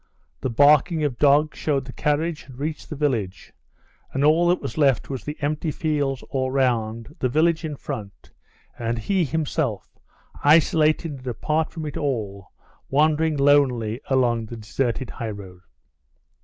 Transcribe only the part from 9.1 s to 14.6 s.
himself isolated and apart from it all, wandering lonely along the